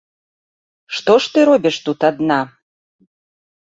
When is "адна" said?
2.13-2.43